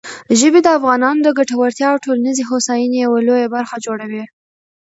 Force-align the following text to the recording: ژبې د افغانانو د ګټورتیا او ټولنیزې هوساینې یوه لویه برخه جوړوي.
ژبې 0.39 0.59
د 0.63 0.67
افغانانو 0.77 1.19
د 1.23 1.29
ګټورتیا 1.39 1.87
او 1.91 2.01
ټولنیزې 2.05 2.43
هوساینې 2.49 2.97
یوه 3.05 3.19
لویه 3.27 3.47
برخه 3.55 3.75
جوړوي. 3.85 4.23